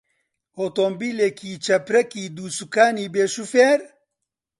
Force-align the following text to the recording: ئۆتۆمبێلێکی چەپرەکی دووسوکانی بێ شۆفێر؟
ئۆتۆمبێلێکی 0.57 1.51
چەپرەکی 1.65 2.23
دووسوکانی 2.35 3.11
بێ 3.13 3.25
شۆفێر؟ 3.33 3.79